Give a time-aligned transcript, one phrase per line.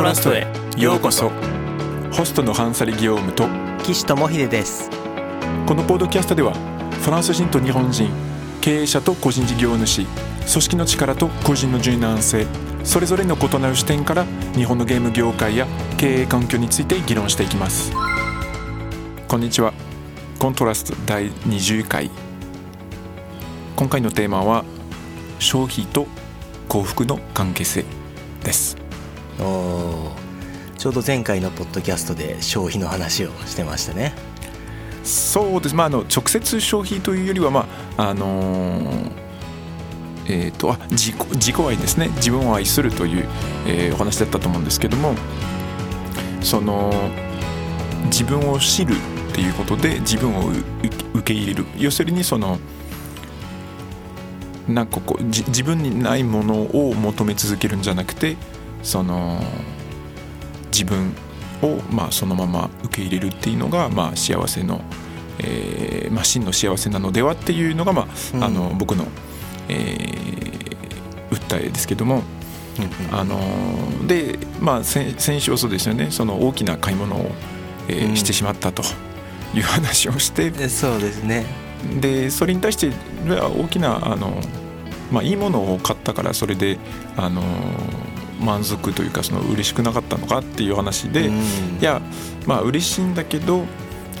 [0.00, 0.46] トラストへ
[0.78, 1.30] ようこそ。
[2.10, 3.46] ホストのハンサリ・ギオームと
[3.84, 4.88] 岸智秀です。
[5.66, 6.54] このポッドキャストでは
[7.02, 8.10] フランス人と日本人
[8.62, 10.08] 経営者と個人事業主組
[10.46, 12.46] 織の力と個人の柔軟性
[12.82, 15.66] それぞれの異なる視点から日本のゲーム業界や
[15.98, 17.92] 経営環境について議論していきます。
[19.28, 19.74] こんにちは。
[20.38, 22.10] コントラスト第20回。
[23.76, 24.64] 今回のテーマは
[25.40, 26.06] 消費と
[26.70, 27.84] 幸福の関係性
[28.42, 28.78] です。
[28.78, 28.89] お
[29.40, 34.12] ちょうど前回のポッドキャストで消費の話をしてましたね。
[35.04, 35.74] そうです。
[35.74, 37.66] まああの直接消費というよりはま
[37.96, 39.10] ああのー
[40.28, 42.08] えーと、あ自己自己愛ですね。
[42.16, 43.28] 自分を愛するという、
[43.66, 45.14] えー、お話だったと思うんですけども
[46.40, 46.92] その
[48.04, 50.50] 自分を知るっていうことで自分を
[51.14, 51.66] 受け入れる。
[51.76, 52.58] 要するにその
[54.68, 58.36] なんかこう自分にないものを求め続けるんじゃなくて
[58.82, 59.40] その
[60.72, 61.14] 自分
[61.62, 64.80] をまあそのまま受け入れるっていうのがまあ幸せの、
[65.38, 68.08] えーまあ、真の幸せなのではっていうのがま
[68.40, 69.06] あ、あの僕の、
[69.68, 72.22] えー、訴えですけども。
[73.12, 73.38] あの
[74.06, 76.10] でまあ先週はそうですよね。
[76.10, 77.30] その大きな買い物を、
[77.88, 78.82] えー、してしまったと。
[79.54, 80.50] いう話をして。
[80.68, 81.44] そうですね。
[82.00, 82.92] でそれに対して
[83.26, 84.40] 大きなあの、
[85.10, 86.78] まあ、いいものを買ったからそれで
[87.16, 87.42] あの
[88.40, 92.00] 満足というかその嬉しくなかったのかっていう話で、うん、いや
[92.46, 93.64] まあ嬉しいんだけど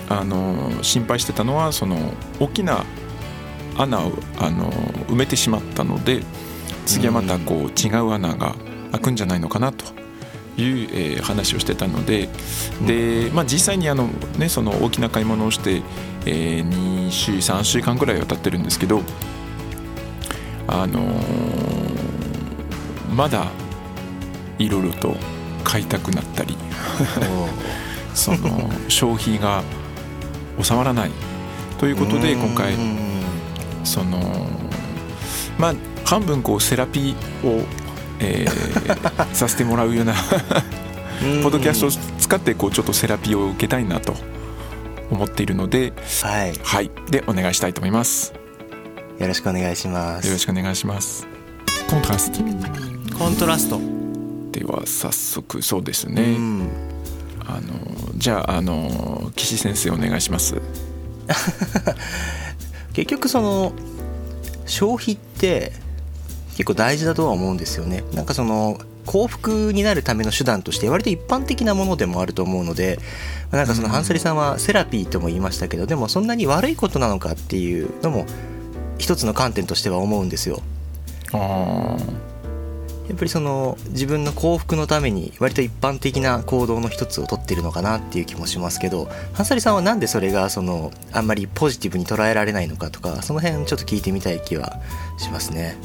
[0.08, 2.84] あの心配してたのはその大きな
[3.76, 4.70] 穴をあの
[5.08, 6.22] 埋めてしまったので
[6.86, 8.54] 次はまたこう違う穴が
[8.92, 10.00] 開くんじゃないのかなと
[10.60, 12.28] いう、えー、話をしてたので
[12.86, 15.82] で、まあ、実際にあの、ね、その大きな買い物をして、
[16.26, 19.02] えー、2週3週間ぐらいは経ってるんですけど
[20.66, 23.46] あのー、まだ
[24.60, 25.16] いろいろと
[25.64, 26.56] 買いたくなったり
[28.14, 29.62] その消費が
[30.60, 31.10] 収まらない
[31.78, 32.74] ということで今回
[33.84, 34.46] その
[35.58, 37.64] まあ半分こうセラピーを、
[38.18, 44.14] えー、 させてもらうようなポッドキャストを使ってこうちょっとセラピーを受けたいなと
[45.10, 48.32] 思っているので、はい、はい、でお願いしたいと思います。
[49.18, 50.26] よろしくお願いします。
[50.26, 51.26] よろしくお願いします。
[51.88, 52.38] コントラスト。
[53.18, 53.99] コントラスト。
[54.52, 56.68] では早速そうですね、うん、
[57.46, 57.72] あの
[58.16, 60.60] じゃああの岸先生お願いします。
[62.92, 63.72] 結局その
[64.66, 65.72] 消費って
[66.52, 68.04] 結構大事だとは思うんですよね。
[68.12, 72.98] なんかその幸福になるための手段として割と一般的なものでもあると思うので
[73.50, 78.26] なんかそのハンサリさんはセラピーとも言いましたけどでもそんなに悪いことなのかっていうのも
[78.98, 80.62] 一つの観点としては思うんですよ。
[81.32, 81.96] あ
[83.10, 94.80] やっぱりその自分の幸福のために割と一般的な行動の一つをとってるのかなっていう気もしますけどハンサリさんはなんでそれがそのあんまりポジティブに捉えられないのかとかその辺ちょっと聞いてみたい気は
[95.18, 95.76] しますね。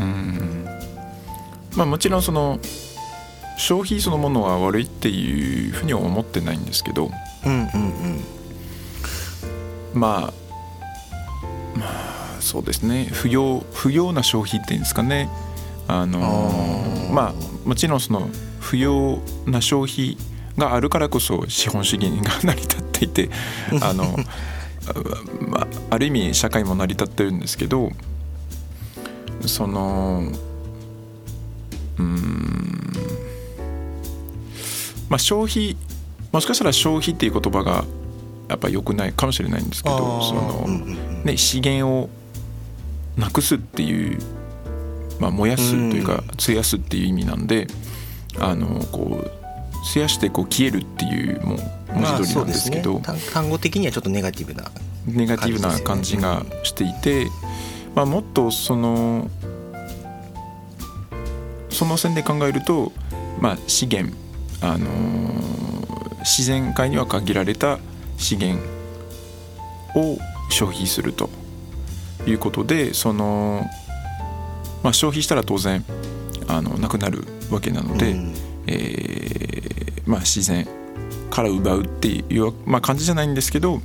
[0.00, 0.66] うん。
[1.76, 2.58] まあもちろんその
[3.58, 7.10] 消費そのものは悪いっていうふうには思ってないんですけど、
[7.44, 7.60] うんうん
[9.92, 13.10] うん、まあまあそうですね。
[13.12, 15.28] 不要不要な消費っていうんですかね
[15.86, 18.28] あのまあもちろんその
[18.60, 20.16] 不要な消費
[20.56, 23.30] があるからこそ資本主義が成り立っていて
[23.82, 24.16] あの、
[25.48, 27.90] まあ、ある意味社会も成り立ってるんですけど
[29.46, 30.32] その
[31.98, 32.92] うん
[35.08, 35.76] まあ消費
[36.32, 37.84] もしかしたら消費っていう言葉が
[38.48, 40.66] やっぱ良くないかもしれないんですけどその、
[41.24, 42.10] ね、資源を
[43.16, 44.18] なくすっていう
[45.18, 47.66] まあ、燃やすというか費やすっていう意味なんで
[48.38, 49.44] あのこう
[49.90, 51.58] 費やしてこう消えるっていうもう
[51.92, 54.70] 文字通りなんですけど、まあね、単語的にはちょっとネガティブな、
[55.06, 57.26] ネガティブな感じがしていて、
[57.94, 59.30] まあ、もっとその
[61.70, 62.92] その線で考えると、
[63.40, 64.16] まあ、資源、
[64.60, 67.78] あのー、自然界には限られた
[68.16, 68.64] 資源
[69.96, 70.18] を
[70.50, 71.28] 消費すると
[72.26, 73.64] いうことでその
[74.84, 75.82] まあ、消費したら当然
[76.46, 78.34] あのなくなるわけなので、うん、
[78.66, 80.68] えー、まあ、自然
[81.30, 83.80] から奪うっていう、まあ、感じじゃないんですけど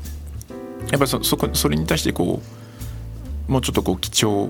[0.92, 2.42] やっぱそそこそれに対してこ
[3.48, 4.50] うもうちょっとこう貴重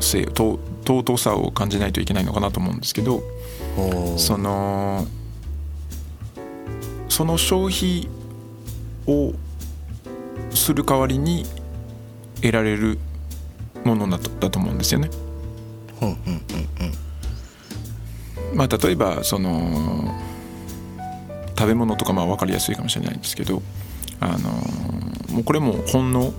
[0.00, 3.22] 性と尊さを感じないといけないのかなと思うんですけど
[4.16, 5.06] その
[7.08, 8.08] その消費
[9.06, 9.32] を
[10.50, 11.44] する代わりに
[12.36, 12.98] 得られる
[13.84, 15.10] ものだとだと思うんですよね。
[18.54, 20.14] まあ例えばその
[21.58, 23.62] 食べ物とかまあ分かりやすいかもしれないんですけど
[24.20, 24.50] あの
[25.34, 26.34] もうこれも本能を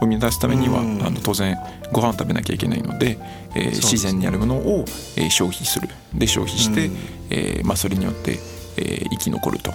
[0.00, 1.56] 生み出すためには、あの当然
[1.92, 3.18] ご飯食べなきゃいけないので、
[3.54, 4.84] えー、自然にあるものを、
[5.16, 5.88] えー、消費する。
[6.12, 6.90] で消費して、
[7.30, 8.32] えーまあ、それによって、
[8.78, 9.72] えー、生き残ると。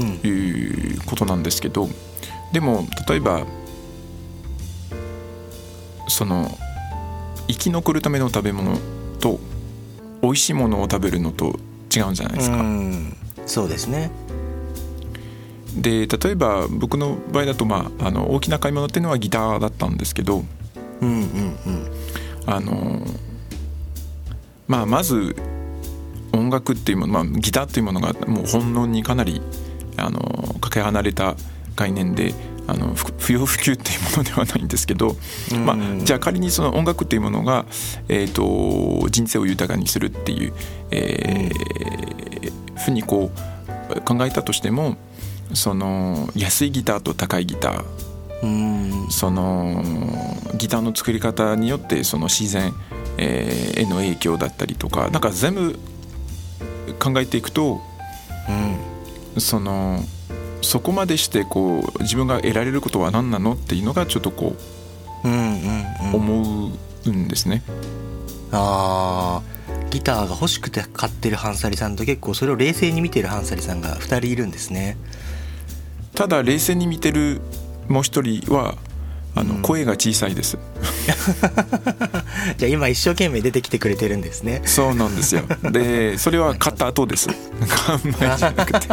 [0.00, 1.88] いうことなんですけど
[2.52, 3.44] でも例えば
[6.06, 6.56] その
[7.48, 8.78] 生き残るための食べ物
[9.20, 9.40] と
[10.22, 11.58] 美味しいものを食べるのと
[11.94, 12.64] 違うんじゃないですか。
[13.46, 14.10] そうですね。
[15.76, 20.44] で例えば僕の場合だと、まあ、あの大きな買い物っていうのはギターだったんですけど、
[21.00, 21.90] うんうんうん、
[22.46, 23.06] あの
[24.66, 25.36] まあまず
[26.32, 29.40] 音楽っていうもの、まあ、ギターっていうものがもう本能にかなり
[29.96, 30.20] あの
[30.60, 31.36] かけ離れた
[31.76, 32.34] 概念で
[32.68, 35.16] あの不要不急っていうものではないんですけど、
[35.64, 37.64] まあ、じゃあ仮にその音楽っていうものが、
[38.08, 40.52] えーと、人生を豊かにするっていう、
[40.90, 43.30] えー、ふうにこ
[43.96, 44.98] う考えたとしても
[45.54, 49.82] その安いギターと高いギターその
[50.58, 52.74] ギターの作り方によってその自然、
[53.16, 55.78] えー、への影響だったりとかなんか全部
[56.98, 57.80] 考えていくと、
[59.34, 60.00] うん、その
[60.62, 64.56] そこまでしてこう自分が得られることは何なのっていうのがちょっとこ
[65.24, 66.72] う,、思
[67.06, 67.62] うんですね。
[68.52, 69.42] あ
[69.90, 74.96] ギターが欲しくて買ってるハンサリさんと結構それを冷静に見てるハンサリさんが2人いるんですね。
[76.14, 77.40] ただ冷静に見てる
[77.88, 78.76] もう一人は
[79.34, 80.58] あの、声が小さいです。
[82.58, 84.62] じゃあ今一生懸命出てきてくれてるんですね。
[84.64, 85.42] そうなんですよ。
[85.70, 87.28] でそれは買った後です。
[87.28, 88.88] 買う前じゃなくて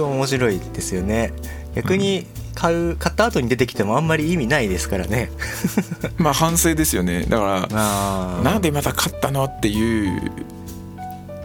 [0.00, 1.32] 面白いですよね。
[1.74, 5.30] 逆に買う買った後に出てきてもあんまり意味ないですからね。
[6.18, 7.24] まあ反省ですよね。
[7.28, 10.32] だからなんでまた買ったのっていう。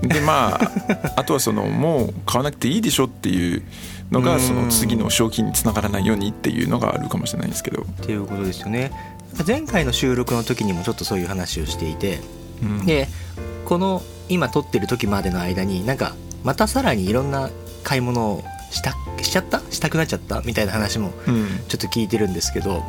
[0.02, 0.72] でまあ
[1.18, 3.64] あとはそのもう買わなくていいでしょっていう
[4.12, 7.82] のがその次の商品につながらないようにっていうのがあるかもしれないんですけど。
[7.82, 8.92] っていうことですよね。
[9.46, 12.20] 前回の収録の時にもちょっとそういう話をしていて、
[12.62, 13.08] うん、で
[13.66, 17.50] この今撮ってる時までの間になんかまたさらにいろんな
[17.88, 18.92] 買い物をした
[19.24, 19.62] しちゃった？
[19.72, 20.42] したくなっちゃった？
[20.42, 21.14] みたいな話も
[21.70, 22.84] ちょっと聞いてるんですけど、うん、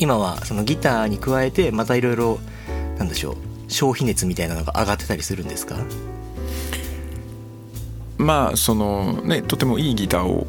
[0.00, 2.40] 今はそのギターに加えてまたいろいろ
[2.98, 3.36] なんでしょう
[3.68, 5.76] 消費熱みたいなのが上がってたりするんですか？
[8.18, 10.48] まあそのねとてもいいギターを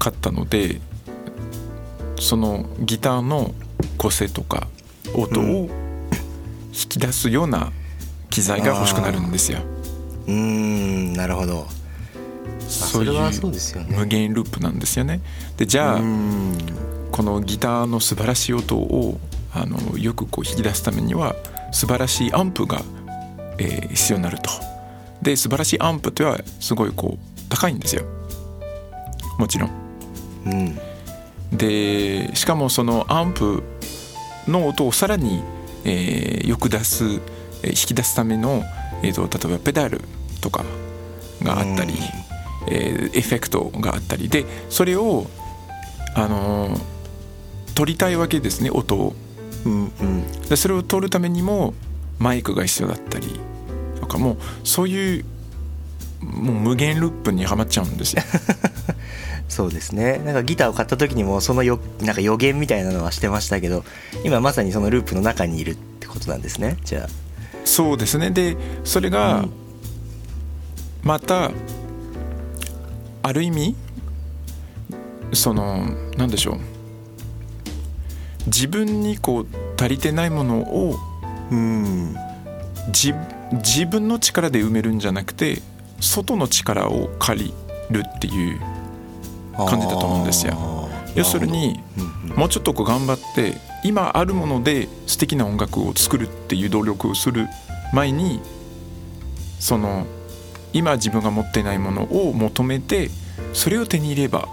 [0.00, 0.80] 買ったので、
[2.18, 3.54] そのギターの
[3.96, 4.66] 個性とか
[5.14, 5.68] 音を
[6.72, 7.70] 引き出すような
[8.28, 9.60] 機材が欲しくなるんですよ。
[10.26, 11.68] うんなるほど
[12.60, 13.12] そういう
[13.88, 15.20] 無限ループなんですよね。
[15.56, 16.00] でじゃあ
[17.12, 19.20] このギターの素晴らしい音を
[19.52, 21.36] あのよくこう引き出すためには
[21.72, 22.82] 素晴らしいアンプが、
[23.58, 24.50] えー、必要になると。
[25.22, 28.04] で素晴らしいアンプってはすごいこう高いんですよ
[29.38, 29.70] もちろん。
[30.46, 30.78] うん、
[31.56, 33.62] でしかもそのアンプ
[34.46, 35.42] の音をさらに、
[35.84, 38.62] えー、よく出す引き出すための、
[39.02, 40.02] えーと、例えばペダル
[40.40, 40.64] とか
[41.42, 41.98] があったり、うん、
[42.68, 45.26] えー、エフェクトがあったりでそれを、
[46.14, 46.80] あのー、
[47.74, 49.14] 取りたいわけですね音を。
[49.64, 51.72] うんうん、でそれを取るためにも
[52.18, 53.40] マイクが必要だったり
[53.98, 55.24] とかもうそういう
[56.20, 58.22] もう無限ループにはまっちゃうんですよ。
[59.48, 60.20] そうですね。
[60.24, 63.84] なんかギターを買った時にもそのよなんか予言みたいなのはしてましたけど
[64.24, 67.08] 今まさにそのループの中にいるってことなんですねじゃあ。
[67.64, 68.30] そうですね。
[68.30, 69.46] でそれが
[71.02, 71.50] また、
[73.24, 73.74] ある意味
[75.32, 75.86] その
[76.18, 76.58] 何でしょう。
[78.46, 79.46] 自分にこう
[79.80, 80.96] 足りてないものを
[81.50, 82.14] うん
[82.88, 83.14] 自
[83.52, 85.62] 自分の力で埋めるんじゃなくて
[86.00, 87.54] 外の力を借り
[87.90, 88.60] るっていう
[89.56, 90.90] 感じだと思うんですよ。
[91.14, 91.80] 要するに
[92.36, 93.54] もうちょっとこう頑張って
[93.84, 97.46] 今あるもので素敵な音楽を作るっていう努力をする
[97.94, 98.42] 前に
[99.60, 100.06] その
[100.74, 103.08] 今自分が持ってないものを求めて
[103.54, 104.48] それを手に入れば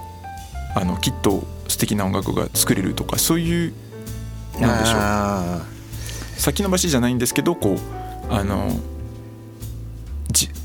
[0.75, 3.74] あのきっと素敵な音楽が作れるとかそういう
[4.60, 6.40] なんでしょう。
[6.40, 8.72] 先延ばしじゃないんですけどこうあの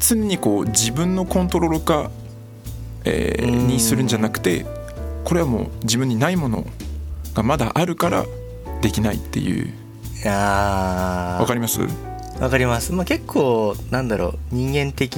[0.01, 2.11] 常にこう自分のコントロール化、
[3.05, 4.65] えー、にするんじゃなくて
[5.25, 6.65] これはもう自分にないもの
[7.35, 8.25] がまだあるから
[8.83, 9.73] できないっていう。
[11.41, 11.81] わかります？
[12.41, 15.17] わかります、まあ、結構なんだろう人間的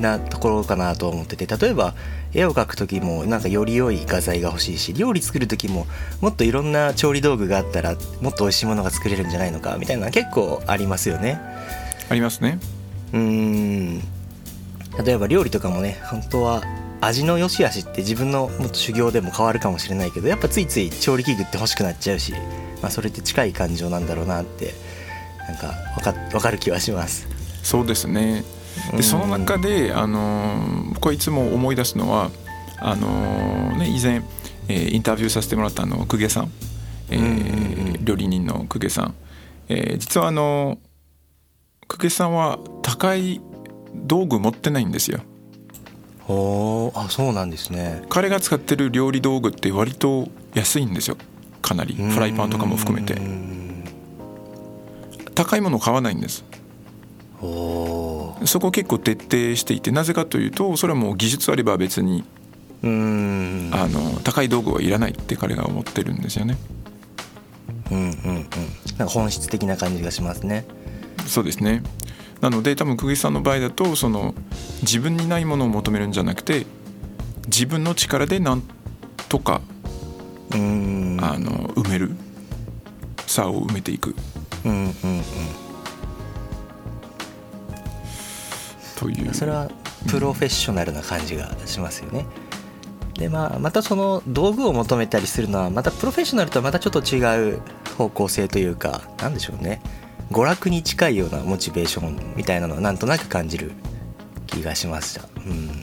[0.00, 1.94] なところかなと思ってて例えば
[2.32, 5.86] 絵を描く時もなんかより良い画材が欲しいし料理作る時も
[6.20, 11.40] もっといろんな調理道具があったらもっと美味しいものが作れるんじゃないのかみたいな結構ありますよね。
[12.08, 12.58] ありますね。
[13.12, 13.98] うん。
[15.04, 16.62] 例えば料理とかもね本当は
[17.00, 22.32] 味の良し悪しって自分のもっと修行でも変わるかもしれないけどやっぱついつい調理器具って欲しくなっちゃうし、
[22.82, 24.74] まあ、それって近い感情なんだろうなって
[25.48, 27.26] なんか分か分かる気はします。
[27.62, 28.44] そうですね。
[28.92, 32.30] でその中で、あの僕はいつも思い出すのは
[32.78, 34.22] あのね、以前、
[34.68, 36.52] えー、インタビューさせてもらったあの公家さん、
[37.10, 39.14] えー、料理人の公家さん、
[39.68, 40.78] えー、実はあの
[41.88, 43.40] 公家さんは高い
[43.94, 45.20] 道具持ってないんですよ。
[46.28, 48.02] おあそうなんですね。
[48.10, 51.16] 彼が使ってる料理道具って割と安いんですよ。
[51.62, 51.94] かなり。
[51.94, 53.18] フライパンとかも含めて
[55.38, 56.44] 高いもの買わないんです
[57.40, 62.24] そこ結構徹底していてなぜかというとそれはもう技術あれば別に
[62.82, 66.56] うんあの高い道具はいらないって彼が思ってるんですよね。
[67.90, 68.48] うんうんうん、
[68.98, 70.64] なんか本質的な感じがしますね。
[71.26, 71.82] そうですね
[72.40, 74.34] なので多分久木さんの場合だとその
[74.82, 76.66] 自分にないものを求めるんじゃなくて
[77.46, 78.62] 自分の力でなん
[79.28, 79.60] とか
[80.52, 82.16] うんあの埋める
[83.26, 84.16] 差を埋めていく。
[84.64, 84.92] うんうんうん。
[88.96, 89.34] という。
[89.34, 89.70] それは
[90.08, 92.26] プロフェッショナルな感じがしますよね。
[93.14, 97.60] でまあ、またその道具を求めたりするのはまたプロフェッショナルとはまたちょっと違う
[97.96, 99.82] 方向性というか何でしょうね。
[100.30, 103.72] 娯楽に近いようなモチベーションみたいなのはなんとなく感じる
[104.46, 105.82] 気がしました、うん、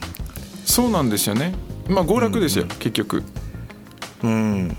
[0.66, 1.54] そうなんですよね。
[1.88, 3.24] まあ娯楽ですよ、うんうん、結局。
[4.24, 4.78] うん、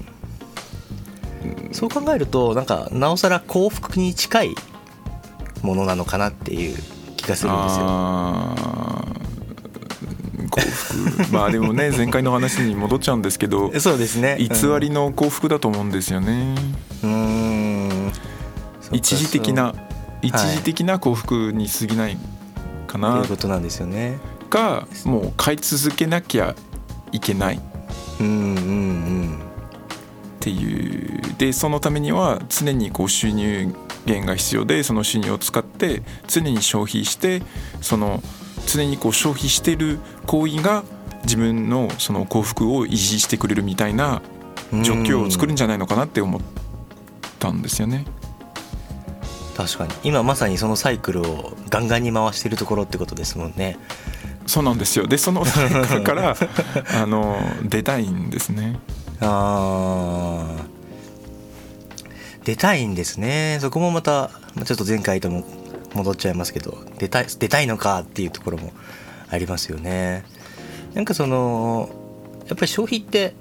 [1.72, 4.54] そう考えるとなんかなおさら幸福に近い
[5.62, 6.76] ものなのかなっていう
[7.16, 7.86] 気がするんですよ。
[10.50, 11.32] 幸福。
[11.32, 14.48] まあでもね前回の話に戻っちゃうんですけど そうですね、偽
[14.80, 16.54] りの幸福だと思うんですよね。
[17.02, 18.12] うん。
[18.92, 19.74] 一時的な
[20.22, 22.18] 一時的な幸福に過ぎない
[22.86, 24.18] かな、ということなんですよね。
[24.50, 26.54] がもう買い続けなきゃ
[27.12, 27.60] いけない。
[28.20, 29.45] うんうんうん
[30.46, 33.74] っていうでそのためには常にこう収入
[34.04, 37.42] 源が必要でその収入を使って常に消費して
[37.80, 38.22] その
[38.68, 40.84] 常にこう消費してる行為が
[41.24, 44.22] 自分のその幸福を維持してくれるみたいな
[44.84, 46.40] 状況を作るんじゃないのかなって思っ
[47.40, 48.04] たんですよね。
[49.56, 53.78] 確かに今まさにそのサイクルをガンガンに回してるところってことですもんね。
[54.46, 56.36] そうなんですよでそのサイクルから
[57.02, 58.78] あの出たいんですね。
[59.20, 60.66] あ
[62.44, 63.58] 出たいんですね。
[63.60, 64.30] そこもまた
[64.64, 65.44] ちょっと前回とも
[65.94, 68.72] 戻っちゃいますけど出たい出たいのかっていうところも
[69.28, 70.24] ありますよね。
[70.94, 71.90] なんかその
[72.46, 73.34] やっぱり消費って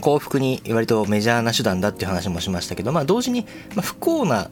[0.00, 3.46] 幸福に割とメジャーな手段だっていう話もしましたけど、まあ、同時に
[3.80, 4.50] 不幸な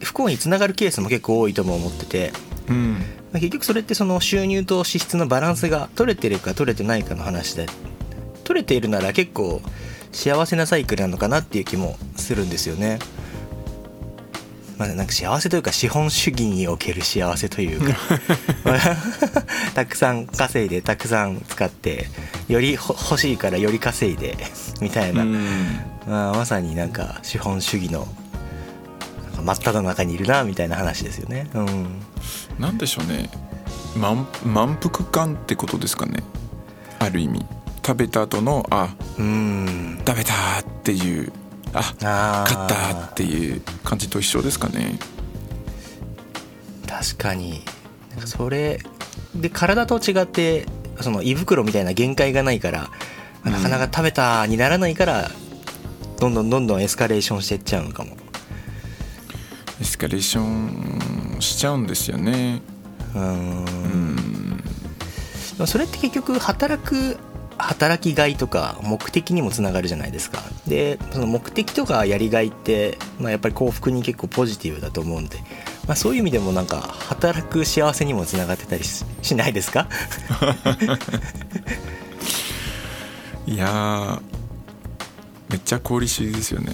[0.00, 2.32] 不幸につながるケースも結構多いとも思ってて、
[2.68, 3.02] うん、
[3.34, 7.66] 結局それってその収入と支出のバランスが取れてるか取れてないかの話で
[8.50, 9.62] 取れているなら結構
[10.10, 12.98] 幸せなサイクルなのかなっていう気もするんですよね。
[14.76, 17.96] まあ、なんか幸せというか資本主義における幸せというか。
[19.74, 22.08] たくさん稼いでたくさん使って
[22.48, 24.36] より欲しいからより稼いで
[24.80, 25.24] みたいな、
[26.08, 28.08] まあ、まさになんか資本主義の
[29.44, 31.48] 真っ只中にいるなみたいな話ですよね。
[31.54, 32.02] うん、
[32.58, 33.30] なんでしょうね。
[33.96, 36.24] 満満腹感ってことですかね。
[36.98, 37.46] ある意味
[37.90, 41.32] 食べた後のあうん食べたっていう
[41.72, 44.96] あ勝ったっていう感じと一緒ですかね。
[46.86, 47.64] 確かに。
[48.26, 48.78] それ
[49.34, 50.66] で体と違って
[51.00, 52.90] その胃袋みたいな限界がないから、
[53.42, 55.28] なかなか食べたにならないから
[56.20, 58.16] どんどんどんどんエスカレーションしていっちゃうのかも。
[59.80, 62.62] エスカレーションしちゃうんですよね。
[63.16, 64.62] うん。
[65.66, 67.18] それって結局働く
[67.62, 70.42] 働きがいとか目的にもつながるじゃないですか。
[70.66, 75.38] でその目的とかやりがいって、まあ、やっぱり幸福に結構ポジティブだと思うんで、
[75.86, 79.88] まあ、そういう意味でもなんか働く幸せにもつながってたりしないですか？
[83.46, 84.20] いや
[85.48, 86.72] めっちゃ効率主義ですよね。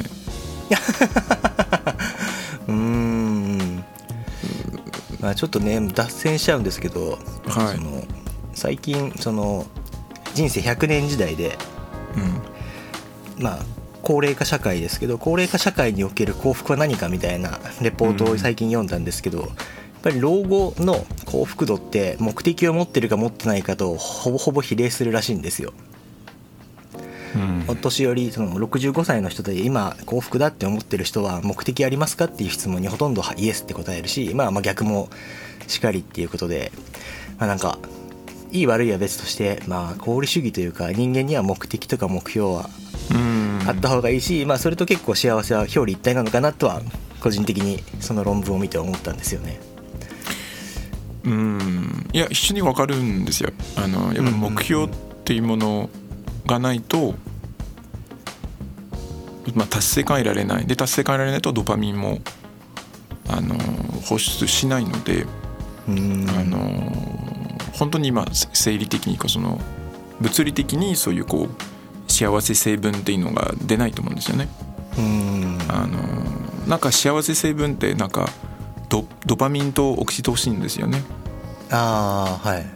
[2.69, 3.85] うん。
[5.21, 8.05] まあちょっとね脱線しちゃうんですけど、はい、その
[8.55, 9.67] 最近その
[10.37, 11.57] 人生100年時代で、
[13.37, 13.59] うん、まあ
[14.03, 19.55] 高齢化社会ですけど高齢化社会における幸福は何かみたいなレポートを最近読んだんですけど、うん、やっ
[20.03, 25.73] ぱり老後の幸福度って目的を持ってるか持ってないかとほぼほぼ比例するらしいんですよ。
[27.35, 35.09] うん、お年寄りその65歳の人で今幸福だって思ってる人は目的ありますかっていう質問にほとんどイエスって答えるし、まあ、まあ逆も
[35.67, 36.73] しかりっていうことで、
[37.39, 37.79] まあ、なんか
[38.57, 42.71] いい悪いは別としてまあ功利主義というか人間には目的とか目標は
[43.67, 46.81] あった方がいいし、まあ、それと結構幸せは表裏一体なのかなとは
[47.21, 49.61] 個人的にその論文を見て思ったんですよね。
[51.25, 53.51] うんいや一緒に分かるんですよ。
[53.77, 54.89] あのやっぱ目標っ
[55.25, 55.91] ていうもの
[56.47, 57.15] がないと、
[59.55, 62.21] まあ、達成感得られないで達成感得られないとドパミンも
[63.29, 63.57] あの
[64.03, 65.27] 放出しないので、
[65.89, 67.26] あの
[67.79, 69.61] 本当に今生理的にその
[70.21, 74.49] 物理的にそういうこう幸せ成分っていうのが出ないと思うんですよね。
[75.69, 78.29] あのなんか幸せ成分ってなんか
[78.89, 81.03] ドドパミンとオキシトシンですよね。
[81.71, 82.67] ああはい。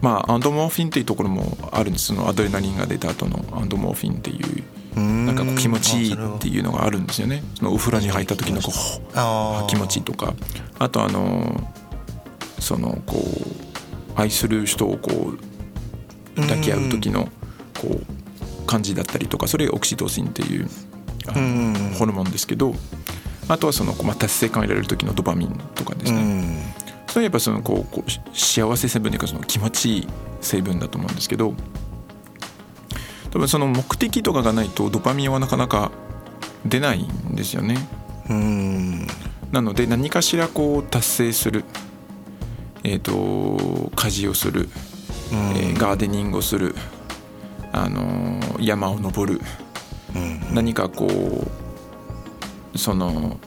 [0.00, 2.06] まあアンドモーフィンっていうところもあるんです。
[2.06, 4.64] そのアドレナリンが出た後のアンドモーフィンっていう
[4.98, 7.42] なんかこう気持ちいいっていうのがあるんですよね。
[7.56, 10.34] そのお風呂に入った時のこう気持ちいいとか。
[10.78, 11.70] あとあの
[12.58, 13.67] そのこう
[14.18, 15.32] 愛する人をこ
[16.36, 17.28] う抱き合う時の
[17.80, 20.68] こう感じだったりとかそれがオキシトシンっていう
[21.98, 22.74] ホルモンですけど
[23.48, 26.74] あとはその、まあ、達成感を得られる時のドパミンとかですね。
[27.06, 30.08] それやっぱそのこうこう幸せ成分というかその気持ちいい
[30.42, 31.54] 成分だと思うんですけど
[33.30, 35.90] 多分その目的とかがないとドパミンはなかなか
[36.66, 37.88] 出ないんですよね。
[39.52, 41.64] なので何かしらこう達成する、
[42.84, 44.68] えーと、家事をする、
[45.32, 46.74] えー、ガーデニングをする、
[47.72, 49.40] あのー、山を登る、
[50.52, 51.06] 何かこ
[52.74, 53.38] うその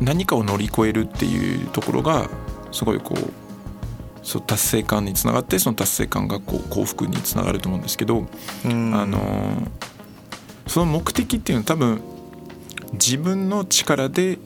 [0.00, 2.28] 何かを乗り越えるっていうところが
[2.70, 8.26] すごいこうそう達成感につながってその達成感がこう幸福につながると思うんですけど、
[8.64, 8.68] あ
[9.06, 9.66] の
[10.66, 12.02] その目的っていうのは多分
[12.92, 14.38] 自分の力で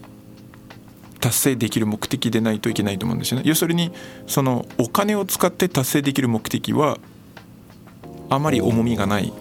[1.22, 3.44] 達成できる目的でないといけないと思うんですよね。
[3.46, 3.92] 要するに
[4.26, 6.98] そのお金を使って達成できる目的は
[8.28, 9.32] あまり重みがない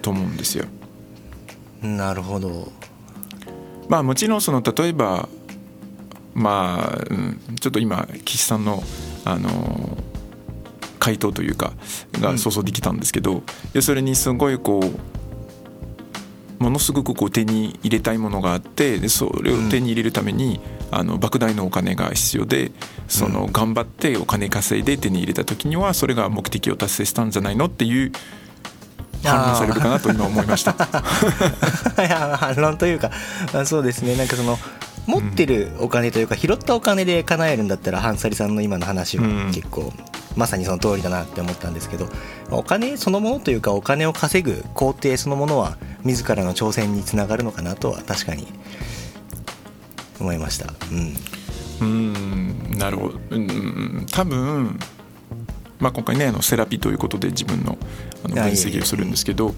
[0.00, 0.66] と思うんですよ。
[1.82, 2.70] なるほど。
[3.88, 5.28] まあもちろんその例えば
[6.34, 8.84] まあ、うん、ちょっと今岸さんの
[9.24, 9.98] あの
[11.00, 11.72] 回答というか
[12.12, 13.42] が想像できたんですけど、うん、
[13.72, 22.70] 要するにすごいこうものすごくこう手に入れたいものがあってでそれを手に入れるために、うん、あの莫大なお金が必要で
[23.08, 28.12] その頑張ってお金稼いで手に入れた時にはそれが目的を達成したんじゃないのっていう
[29.24, 30.72] 反論されるかなと今思いました。
[31.98, 33.10] いや反論というか
[33.64, 34.16] そうですね。
[34.16, 34.58] なんかその
[35.06, 39.92] 持ってるお金というか拾ったお金で叶えるんだったらハンサリさんの今の話は結構
[40.36, 42.08] まさにその通りだなって思ったんですけど
[42.50, 48.46] お金そのものというかお金を稼ぐ工程そのものは自らの挑戦につながるのかなとは確かに
[50.20, 50.72] 思いました。
[50.90, 51.14] うん。
[51.80, 53.20] うんなるほど。
[53.30, 54.78] うん多分
[55.80, 57.78] まあ今回ねあのセラピーということで自分の
[58.24, 59.54] あの分析をするんですけど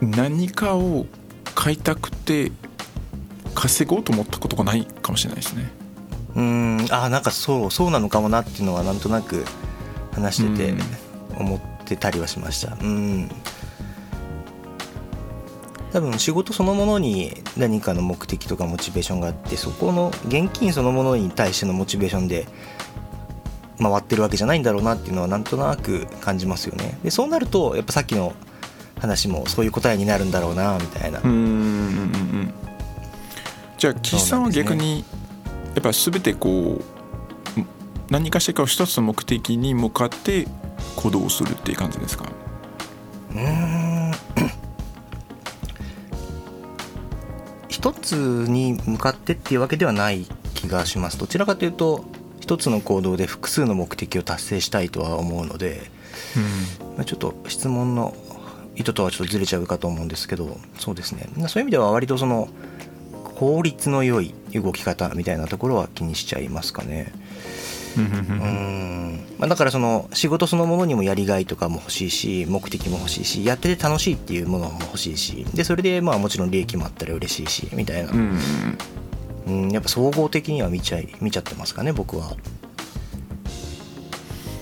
[0.00, 1.06] 何かを
[1.54, 2.52] 買いたくて
[3.54, 5.70] 稼ごうと思ったことがないかもしれないですね。
[6.34, 6.86] うん。
[6.90, 9.44] あなんかそうそうなのかもなっていうのはなんとなく
[10.12, 10.74] 話してて
[11.38, 12.76] 思ってたりはしました。
[12.80, 13.30] うん
[15.92, 22.46] 多分仕事そのものに何かの目的とかモチベーションがあってそこの現金そのものに対してのモチベーションで
[23.78, 28.32] 回ってるわけじゃないんだろうなっていうのはなんとなく感じますよねでそうなるとやっぱさっきの
[29.00, 31.20] 話もそういう答えになるんだろうなみたいな。
[31.22, 32.52] うん
[33.76, 35.04] じゃあ岸さんは逆に
[35.74, 37.60] やっぱ全てこう
[38.10, 40.46] 何かしらかを一つの目的に向かって
[40.94, 42.26] 行動するっていう感じですか？
[43.34, 43.81] うん
[47.82, 51.18] 一つに向かってっていうわけではない気がします。
[51.18, 52.04] どちらかというと
[52.38, 55.90] 一つの行動で複数の目的を達成したいとは思うので、
[56.36, 56.94] うん。
[56.94, 58.14] まあ、ちょっと質問の
[58.76, 61.28] 意図とはちょっとずれちゃうかと思うんですけどそうですね。
[61.48, 62.48] そういう意味では割とその
[63.34, 67.12] 効率の良い動き方みたいなところは気にしちゃいますかね。
[67.96, 69.26] うん。
[69.38, 78.12] まあ、だからその仕事そのものにもやりがいとかも欲しいし目的も欲しいしやってて楽しいっていうものも欲しいしでそれでまあもちろん利益もあったら嬉しいしみたいな。
[78.12, 78.78] うん
[79.72, 82.36] やっぱ総合的には見ちゃい見ちゃってますかね僕は。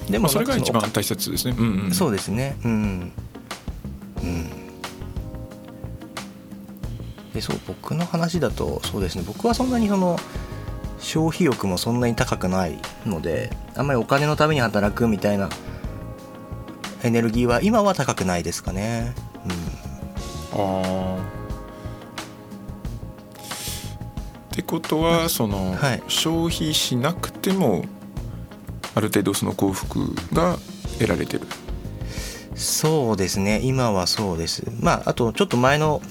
[0.08, 1.54] でもそれが一番大切ですね。
[1.56, 2.56] うんうん、そうですね。
[2.64, 3.12] うん。
[7.34, 9.24] でそう僕の話だとそうですね。
[9.26, 10.18] 僕はそんなにその
[11.00, 15.48] 消費欲もそんなに高くないのであんまりお金のために働くみたいな
[17.02, 19.14] エネルギーは今は高くないですかね。
[20.52, 21.40] ああ
[24.52, 26.02] ってことはその、はい。
[26.08, 27.84] 消費しなくても
[28.94, 30.58] ある程度その幸福が
[30.98, 31.46] 得られてる。
[32.56, 33.60] そうですね。
[33.62, 34.64] 今はそうです。
[34.80, 36.02] まああとちょっと前の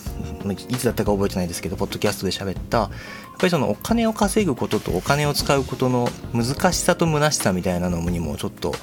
[0.52, 2.89] いつだったか覚えてないですけどポッドキャストで喋ったやっ
[3.38, 8.73] ぱりそのお金を稼ぐこととお金を使うことの難しさと虚しさみたいなのにもちょっと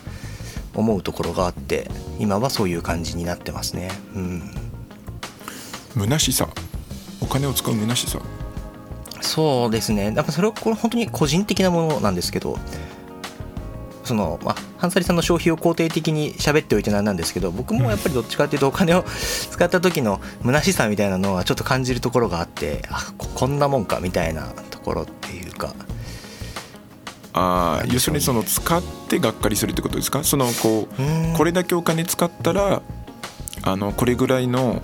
[0.74, 3.90] 思うところがあって今はそういう感じになってますね。
[4.14, 4.42] うん。
[5.94, 6.48] 虚しさ？
[7.20, 8.20] お金を使う虚しさ？
[9.22, 10.12] そうですね。
[10.14, 12.58] やっぱそれはこれ本当に個人的なものなんですけど
[14.06, 19.02] そのまあハンサリさんの消費を肯定的に喋っておいてなんなんですけど僕もやっぱりどっちかっていうとお金を
[19.50, 25.74] 使った時の虚しさみたいなのはちょっと感じるところがあってあここんなもんかみたいなところっていうか。
[27.38, 30.24] ああ要するにその使ってがっかりするってことですか？
[30.24, 31.34] そのこううん。
[31.36, 32.80] これだけお金使ったら
[33.62, 34.80] あのこれぐらいの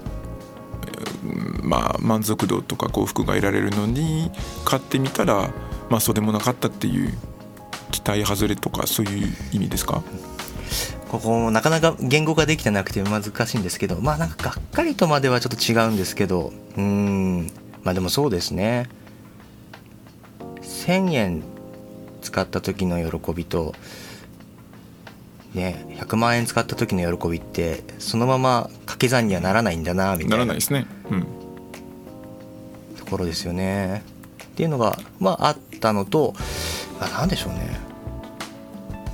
[1.25, 4.31] うんまあ満足度とか幸福が得られるのに
[4.67, 5.51] 買ってみたら
[5.89, 7.17] まあそうでもなかったっていう
[7.93, 10.03] 期待外れとかそういう意味ですか？
[11.09, 17.53] ここもなかなか言語化できてなくて難しいんですけどまあなんかがっかりとまではちょっと違うんですけどうーん
[17.85, 18.89] まあでもそうですね。
[20.63, 21.43] 1000円
[22.23, 23.75] 使った時の喜びと
[25.55, 30.37] ね100万円使った時の喜びってそのまま掛け算にはならないんだなみたな。
[30.37, 30.87] ないらないですね。
[31.11, 31.27] うん。
[32.97, 34.03] ところですよね。
[34.45, 36.35] っていうのがまああったのと、
[36.99, 37.79] まあ、なんでしょうね、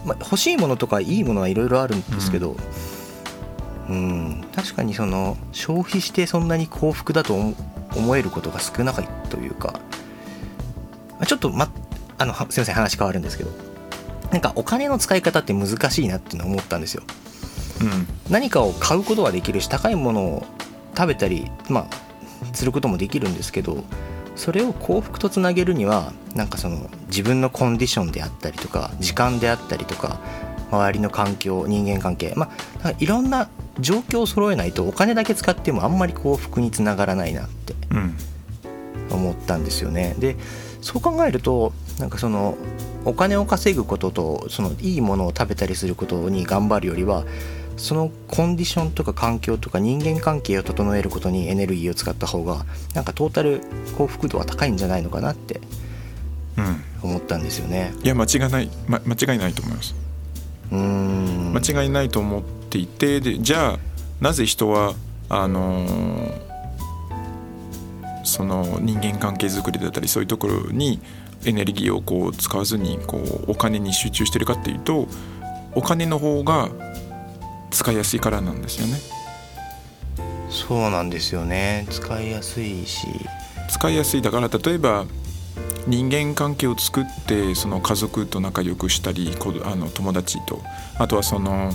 [0.09, 2.57] まあ、欲しいものとかいいものはいろいろあるんですけど
[3.89, 4.45] うん。
[4.55, 7.55] 確かにその消費してそんなに幸福だと思
[7.97, 8.95] 思えることが少ない
[9.31, 9.73] というか、
[11.13, 11.71] まあちょっと、ま、
[12.19, 13.51] あのはすいません話変わるんですけど
[14.31, 17.03] なんかお金の使い方って難しいなっていうのを思ったんですよ。
[17.81, 18.07] うん。
[18.31, 20.47] 何かを買うことはできるし高いものを
[20.97, 23.85] 食べたりまあすることもできるんですけど
[24.39, 30.21] それを幸福とつなげるにはなんかその自分のコンディションであったりとか時間であったりとか
[30.71, 32.33] 周りの環境人間関係。
[32.37, 32.51] ま
[32.83, 38.17] あいろんな状況を揃えないとお金だけ使ってもあんまり幸福につながらないなってうん。
[39.11, 40.15] 思ったんですよね。
[40.19, 40.37] で
[40.81, 42.57] そう考えるとなんかその
[43.05, 47.25] お金を稼ぐこととそのいいものを食べたりすることに頑張るよりは
[47.79, 53.63] そのコンディションとか環境とか人間関係を整えることにエネルギーを使った方がなんかトータル
[53.97, 55.61] 幸福度は高いんじゃないのかなって
[56.57, 56.85] うん。
[57.03, 57.95] 思ったんですよね。
[58.03, 59.95] いや間違いない、ま、間違いないと思います。
[60.73, 61.53] うーん。
[61.55, 63.79] 間違いないと思っていてでじゃあ
[64.21, 64.95] なぜ人は
[65.29, 66.49] あのー
[68.25, 71.01] その人間関係づくりだったりそういうところに
[71.47, 75.09] エネルギーをこう使わずにこうお金に集中してるかっていうと
[75.75, 76.69] お金の方が
[77.71, 78.99] 使いやすいからなんですよね。
[80.51, 81.87] そうなんですよね。
[81.91, 83.07] 使いやすいし。
[83.69, 85.05] 使いやすいだから例えば
[85.87, 90.63] 人間関係を作ってその家族と仲良くしたりこあの友達と
[90.99, 91.73] あとはその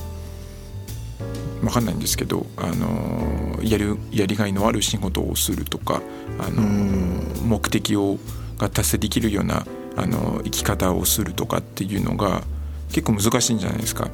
[1.61, 6.01] 分かんないんですけどあのやるやりがいのある仕事をするとか
[6.39, 7.13] あのうん。
[7.43, 8.17] 目的を
[8.57, 12.43] が達成できるようなあの生き方をするとかっていうのが
[12.91, 14.09] 結構難しいんじゃないですか。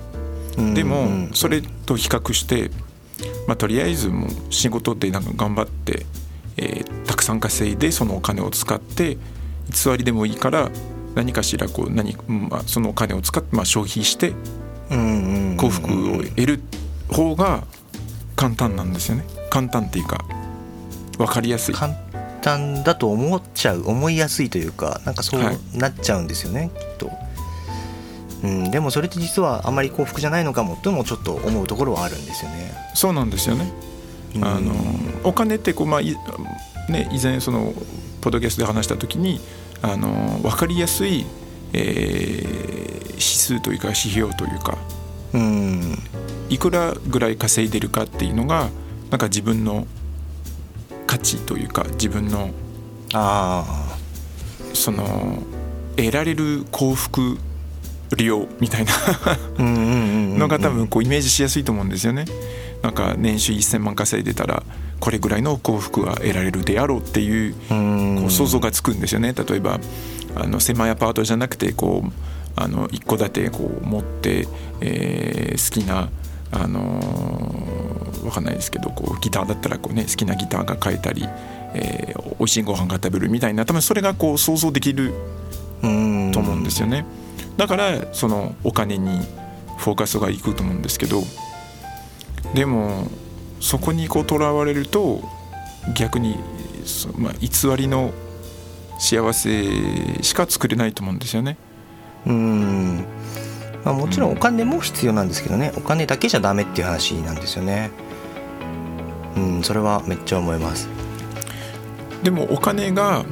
[0.74, 2.72] でもうんそれと比較して、
[3.48, 6.06] まあ、とりあえずもう仕事でなんか頑張って、
[6.58, 9.18] えーたくさん稼いでそのお金を使って
[9.70, 10.70] 偽りでもいいから
[11.16, 14.34] 何かしらこう何、まあ、そのお金を使って、まあ、消費して
[14.90, 16.60] 幸福を得る
[17.10, 17.64] 方が
[18.36, 19.26] 簡単なんですよね。
[19.50, 20.24] 簡単っていうか
[21.18, 21.74] 分かりやすい。
[21.74, 21.94] 簡
[22.42, 25.58] 単だと思っちゃう思いやすいというかなんかそうはい。
[25.74, 27.12] なっちゃうんですよね、きっと、
[28.44, 32.74] うん、でもそれって実はあまり幸福じゃないのかもともちょっと思うところはあるんですよね。
[32.94, 33.72] そうなんですよね。
[34.36, 34.46] うん。
[34.46, 34.74] あの
[35.24, 36.16] お金ってこう、まあい
[36.90, 37.74] ね、以前その
[38.22, 39.40] ポッドキャストで話した時に
[39.82, 41.26] あの分かりやすい、
[41.74, 44.78] えー指数というか指標というか
[45.34, 45.98] うん。
[46.50, 48.70] いくらぐらい稼いでるかっていうのが
[49.12, 49.86] なんか自分の
[51.06, 52.52] 価値というか自分の
[53.14, 53.98] あ
[54.74, 55.44] その
[55.98, 57.38] 得られる幸福
[58.18, 58.94] 量みたいな
[59.58, 62.26] のが多分こうイメージしやすいと思うんですよね。
[62.82, 64.64] なんか年収1,000万稼いでたら
[65.00, 69.34] これぐらいの幸福が得られるであろうっていううんこう想像がつくんですよね。
[69.34, 69.80] 例えば
[70.36, 72.12] あの狭いアパートじゃなくてこう
[72.56, 74.48] あの一戸建てこう持って、
[74.82, 76.10] えー好きな
[76.52, 81.26] あのーわかんないですけどこうギターだったらこう、ね、好きなギターが買えたり、
[81.74, 85.14] えー、美味しいご飯が食べるみたいな多分それがこう想像できる
[85.82, 87.06] うんと思うんですよね。
[87.60, 89.20] だからそのお金に
[89.78, 91.24] フォーカスがいくと思うんですけど
[92.54, 93.08] でも
[93.60, 95.22] そこにこうとらわれると
[95.94, 96.38] 逆に、
[97.18, 98.14] まあ、偽りの
[98.98, 101.58] 幸せしか作れないと思うんですよね。
[102.26, 103.06] うん。
[103.86, 104.34] まあ、もちろん。
[104.34, 107.92] お金も必要なんですけどね、お金だけじゃダメっていう話なんですよね。
[109.38, 110.90] うんそれはめっちゃ思います。
[112.24, 113.24] でもお金が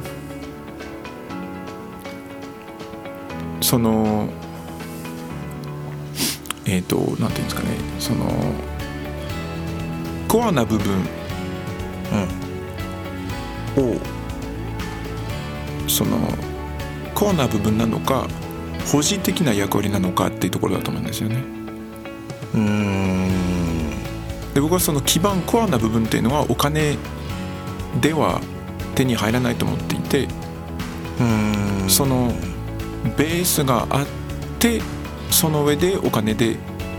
[3.68, 4.30] その
[6.64, 8.24] えっ、ー、となんていうんですかねその
[10.26, 10.96] コアな部分
[13.76, 13.96] を、
[15.86, 16.16] その
[17.14, 18.26] コアな部分なのか
[18.90, 21.44] 保持的な役割なのかっていうところだと思うんですよね。
[22.54, 23.30] うん。
[24.54, 26.96] で僕はその基盤コアな部分っていうのはお金
[28.00, 28.40] では
[28.94, 30.26] 手に入らないと思っていて
[31.86, 32.32] その
[33.16, 34.06] ベースがあっ
[34.58, 34.80] て
[35.30, 36.56] その上でお金で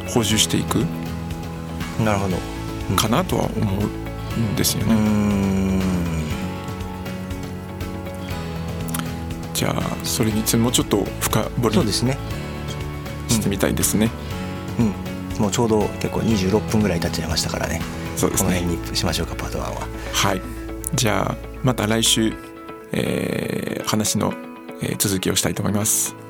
[0.08, 0.78] 補充していく
[2.04, 2.38] なるほど
[2.96, 3.56] かなとは思
[4.38, 5.60] うんですよね。
[9.54, 12.18] じゃあそれについてもうちょっと深掘りそうですね
[13.28, 14.10] してみたいですね。
[14.80, 14.86] うん、
[15.36, 17.82] うん、もうちょうど結構26分ぐらい経っちゃいましたからね。
[18.16, 18.50] そうですね。
[18.50, 19.88] この辺にしましょうかパート1は。
[20.14, 20.42] はい。
[20.96, 22.34] じゃあまた来週、
[22.94, 24.34] えー、話の、
[24.82, 26.29] え、続きをしたいと思います。